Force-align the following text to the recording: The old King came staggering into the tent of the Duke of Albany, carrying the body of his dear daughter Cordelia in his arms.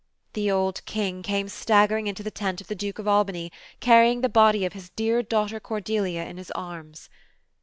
The 0.33 0.49
old 0.49 0.83
King 0.85 1.21
came 1.21 1.47
staggering 1.47 2.07
into 2.07 2.23
the 2.23 2.31
tent 2.31 2.59
of 2.59 2.65
the 2.65 2.73
Duke 2.73 2.97
of 2.97 3.07
Albany, 3.07 3.51
carrying 3.79 4.21
the 4.21 4.29
body 4.29 4.65
of 4.65 4.73
his 4.73 4.89
dear 4.89 5.21
daughter 5.21 5.59
Cordelia 5.59 6.23
in 6.25 6.37
his 6.37 6.49
arms. 6.55 7.07